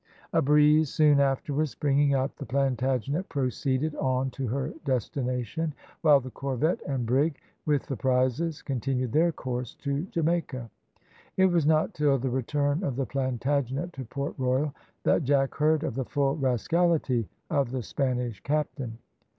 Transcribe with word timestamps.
A 0.33 0.41
breeze 0.41 0.89
soon 0.91 1.19
afterwards 1.19 1.69
springing 1.69 2.15
up, 2.15 2.35
the 2.37 2.45
Plantagenet 2.47 3.29
proceeded 3.29 3.93
on 3.97 4.31
to 4.31 4.47
her 4.47 4.73
destination, 4.83 5.75
while 6.01 6.19
the 6.19 6.31
corvette 6.31 6.79
and 6.87 7.05
brig, 7.05 7.37
with 7.67 7.85
the 7.85 7.95
prizes, 7.95 8.63
continued 8.63 9.11
their 9.11 9.31
course 9.31 9.75
to 9.75 10.05
Jamaica. 10.05 10.71
It 11.37 11.45
was 11.51 11.67
not 11.67 11.93
till 11.93 12.17
the 12.17 12.31
return 12.31 12.81
of 12.83 12.95
the 12.95 13.05
Plantagenet 13.05 13.93
to 13.93 14.05
Port 14.05 14.33
Royal, 14.39 14.73
that 15.03 15.23
Jack 15.23 15.53
heard 15.53 15.83
of 15.83 15.93
the 15.93 16.05
full 16.05 16.35
rascality 16.35 17.29
of 17.51 17.69
the 17.69 17.83
Spanish 17.83 18.39
captain. 18.39 18.97